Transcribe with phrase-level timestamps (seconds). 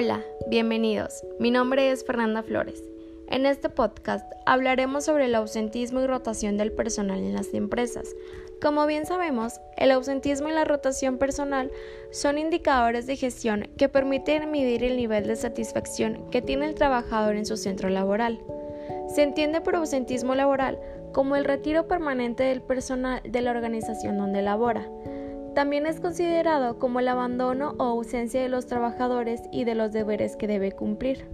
[0.00, 1.24] Hola, bienvenidos.
[1.40, 2.84] Mi nombre es Fernanda Flores.
[3.26, 8.14] En este podcast hablaremos sobre el ausentismo y rotación del personal en las empresas.
[8.62, 11.72] Como bien sabemos, el ausentismo y la rotación personal
[12.12, 17.34] son indicadores de gestión que permiten medir el nivel de satisfacción que tiene el trabajador
[17.34, 18.38] en su centro laboral.
[19.12, 20.78] Se entiende por ausentismo laboral
[21.12, 24.88] como el retiro permanente del personal de la organización donde labora
[25.58, 30.36] también es considerado como el abandono o ausencia de los trabajadores y de los deberes
[30.36, 31.26] que debe cumplir.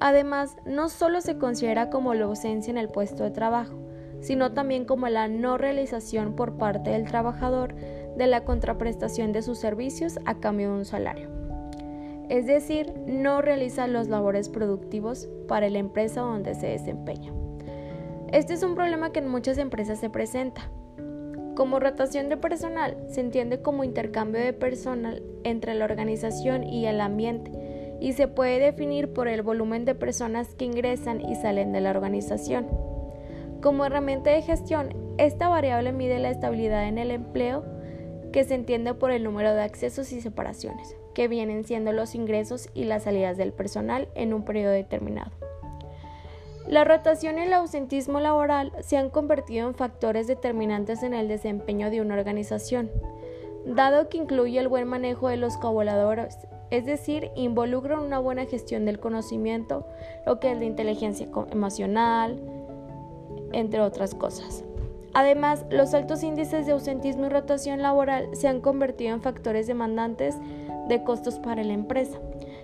[0.00, 3.78] Además, no solo se considera como la ausencia en el puesto de trabajo,
[4.18, 7.76] sino también como la no realización por parte del trabajador
[8.16, 11.30] de la contraprestación de sus servicios a cambio de un salario.
[12.28, 17.32] Es decir, no realiza los labores productivos para la empresa donde se desempeña.
[18.32, 20.72] Este es un problema que en muchas empresas se presenta,
[21.54, 27.00] como rotación de personal se entiende como intercambio de personal entre la organización y el
[27.00, 27.52] ambiente
[28.00, 31.90] y se puede definir por el volumen de personas que ingresan y salen de la
[31.90, 32.66] organización.
[33.62, 37.64] Como herramienta de gestión, esta variable mide la estabilidad en el empleo
[38.32, 42.68] que se entiende por el número de accesos y separaciones, que vienen siendo los ingresos
[42.74, 45.30] y las salidas del personal en un periodo determinado.
[46.74, 51.88] La rotación y el ausentismo laboral se han convertido en factores determinantes en el desempeño
[51.88, 52.90] de una organización,
[53.64, 56.36] dado que incluye el buen manejo de los colaboradores,
[56.70, 59.86] es decir, involucran una buena gestión del conocimiento,
[60.26, 62.40] lo que es la inteligencia emocional,
[63.52, 64.64] entre otras cosas.
[65.12, 70.34] Además, los altos índices de ausentismo y rotación laboral se han convertido en factores demandantes
[70.88, 72.18] de costos para la empresa.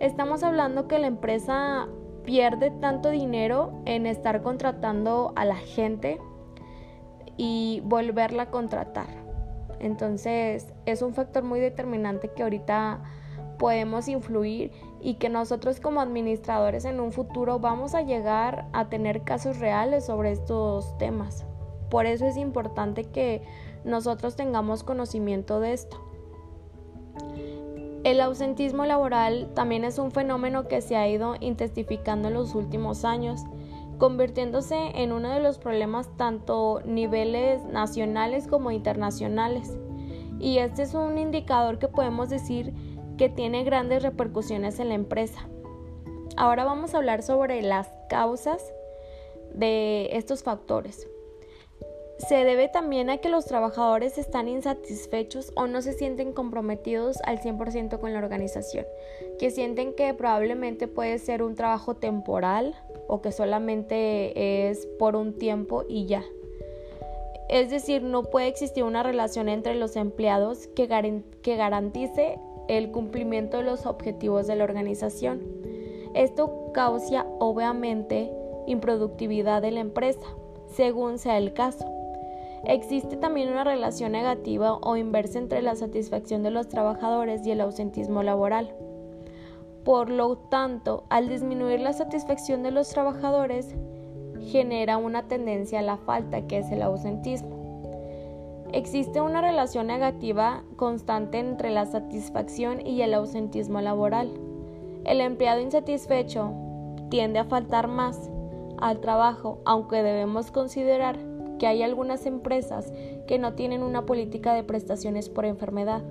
[0.00, 1.86] Estamos hablando que la empresa
[2.24, 6.18] pierde tanto dinero en estar contratando a la gente
[7.36, 9.08] y volverla a contratar.
[9.80, 13.02] Entonces es un factor muy determinante que ahorita
[13.58, 19.22] podemos influir y que nosotros como administradores en un futuro vamos a llegar a tener
[19.22, 21.44] casos reales sobre estos temas.
[21.90, 23.42] Por eso es importante que
[23.84, 26.00] nosotros tengamos conocimiento de esto.
[28.04, 33.04] El ausentismo laboral también es un fenómeno que se ha ido intensificando en los últimos
[33.04, 33.42] años,
[33.98, 39.78] convirtiéndose en uno de los problemas tanto niveles nacionales como internacionales.
[40.40, 42.74] Y este es un indicador que podemos decir
[43.18, 45.48] que tiene grandes repercusiones en la empresa.
[46.36, 48.74] Ahora vamos a hablar sobre las causas
[49.54, 51.06] de estos factores
[52.28, 57.40] se debe también a que los trabajadores están insatisfechos o no se sienten comprometidos al
[57.40, 58.86] 100% con la organización,
[59.38, 62.74] que sienten que probablemente puede ser un trabajo temporal
[63.08, 66.22] o que solamente es por un tiempo y ya.
[67.48, 73.64] Es decir, no puede existir una relación entre los empleados que, garantice el cumplimiento de
[73.64, 75.42] los objetivos de la organización.
[76.14, 78.32] Esto causa obviamente
[78.66, 80.26] improductividad de la empresa,
[80.68, 82.01] según sea el caso.
[82.64, 87.60] Existe también una relación negativa o inversa entre la satisfacción de los trabajadores y el
[87.60, 88.72] ausentismo laboral.
[89.84, 93.74] Por lo tanto, al disminuir la satisfacción de los trabajadores,
[94.40, 97.62] genera una tendencia a la falta, que es el ausentismo.
[98.72, 104.30] Existe una relación negativa constante entre la satisfacción y el ausentismo laboral.
[105.04, 106.52] El empleado insatisfecho
[107.10, 108.30] tiende a faltar más
[108.78, 111.18] al trabajo, aunque debemos considerar
[111.62, 112.92] que hay algunas empresas
[113.28, 116.02] que no tienen una política de prestaciones por enfermedad.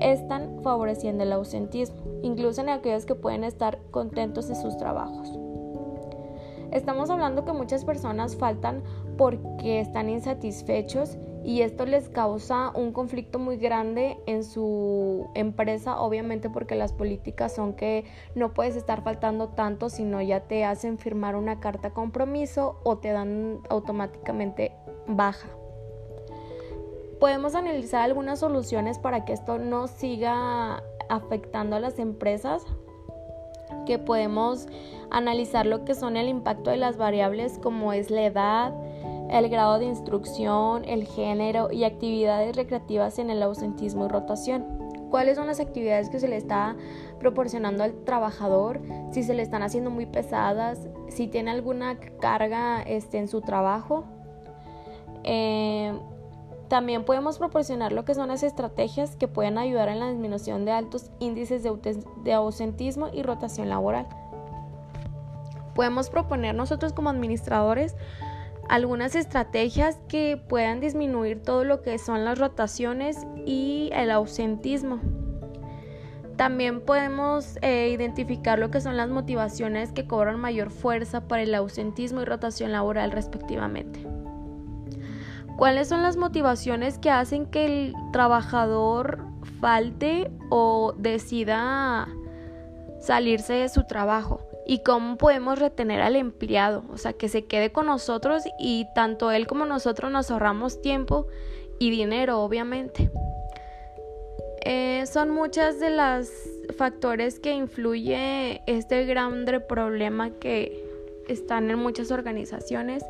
[0.00, 5.38] Están favoreciendo el ausentismo, incluso en aquellos que pueden estar contentos de sus trabajos.
[6.72, 8.82] Estamos hablando que muchas personas faltan
[9.18, 16.50] porque están insatisfechos y esto les causa un conflicto muy grande en su empresa, obviamente
[16.50, 18.04] porque las políticas son que
[18.34, 23.12] no puedes estar faltando tanto, sino ya te hacen firmar una carta compromiso o te
[23.12, 24.72] dan automáticamente
[25.06, 25.48] baja.
[27.20, 32.64] Podemos analizar algunas soluciones para que esto no siga afectando a las empresas,
[33.86, 34.66] que podemos
[35.10, 38.74] analizar lo que son el impacto de las variables como es la edad,
[39.30, 44.64] el grado de instrucción, el género y actividades recreativas en el ausentismo y rotación.
[45.10, 46.76] ¿Cuáles son las actividades que se le está
[47.18, 48.80] proporcionando al trabajador?
[49.10, 54.04] Si se le están haciendo muy pesadas, si tiene alguna carga este, en su trabajo.
[55.24, 55.92] Eh,
[56.68, 60.72] también podemos proporcionar lo que son las estrategias que pueden ayudar en la disminución de
[60.72, 64.06] altos índices de ausentismo y rotación laboral.
[65.74, 67.96] Podemos proponer nosotros como administradores
[68.68, 75.00] algunas estrategias que puedan disminuir todo lo que son las rotaciones y el ausentismo.
[76.36, 81.54] También podemos eh, identificar lo que son las motivaciones que cobran mayor fuerza para el
[81.54, 84.06] ausentismo y rotación laboral respectivamente.
[85.56, 89.24] ¿Cuáles son las motivaciones que hacen que el trabajador
[89.60, 92.06] falte o decida
[93.00, 94.47] salirse de su trabajo?
[94.68, 96.84] ¿Y cómo podemos retener al empleado?
[96.92, 101.26] O sea, que se quede con nosotros y tanto él como nosotros nos ahorramos tiempo
[101.78, 103.10] y dinero, obviamente.
[104.60, 106.30] Eh, son muchas de las
[106.76, 110.84] factores que influye este gran problema que
[111.28, 113.02] están en muchas organizaciones,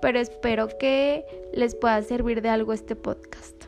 [0.00, 3.64] pero espero que les pueda servir de algo este podcast.